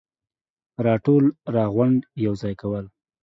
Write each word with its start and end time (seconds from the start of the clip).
راټول، 0.85 1.23
راغونډ، 1.55 1.99
يوځاي 2.25 2.53
کول, 2.61 2.85